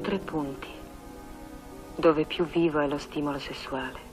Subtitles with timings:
[0.00, 0.68] Tre punti
[1.96, 4.07] dove più vivo è lo stimolo sessuale.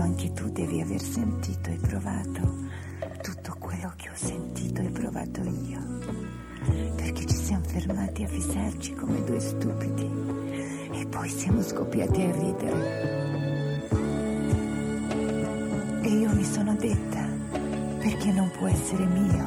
[0.00, 2.40] Anche tu devi aver sentito e provato
[3.22, 5.80] tutto quello che ho sentito e provato io.
[6.96, 10.10] Perché ci siamo fermati a fissarci come due stupidi
[10.92, 13.88] e poi siamo scoppiati a ridere.
[16.02, 17.26] E io mi sono detta,
[17.98, 19.46] perché non può essere mio?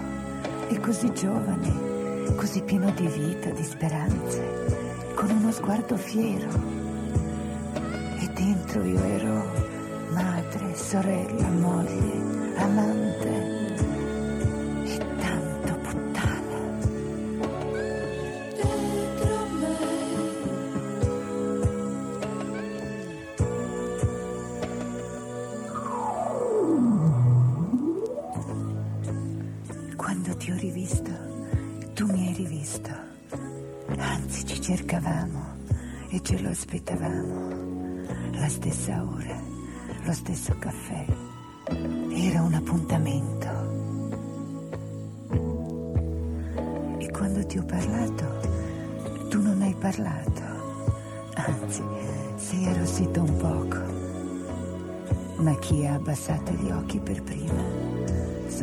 [0.69, 6.81] È così giovane, così pieno di vita, di speranze, con uno sguardo fiero.
[8.19, 9.62] E dentro io ero
[10.93, 13.02] sorella, moglie, amante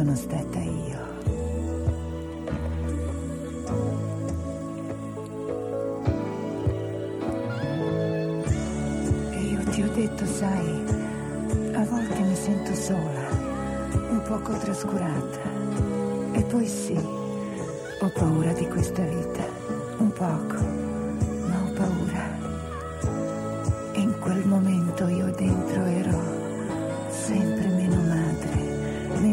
[0.03, 0.99] sono stata io.
[9.31, 10.85] E io ti ho detto, sai,
[11.75, 13.29] a volte mi sento sola,
[14.09, 15.41] un poco trascurata.
[16.33, 19.45] E poi sì, ho paura di questa vita,
[19.99, 20.50] un poco,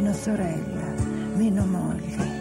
[0.08, 0.94] meno sorella,
[1.36, 2.37] meno moglie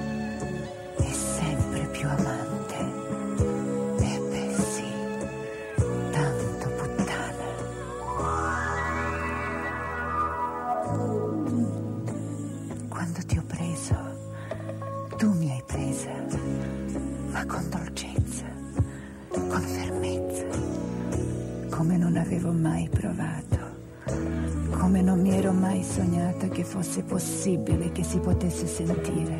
[26.77, 29.35] fosse possibile che si potesse sentire.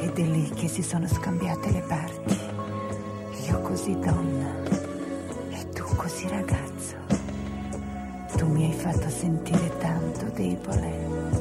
[0.00, 2.38] Ed è lì che si sono scambiate le parti,
[3.46, 4.54] io così donna
[5.50, 6.94] e tu così ragazzo.
[8.34, 11.35] Tu mi hai fatto sentire tanto debole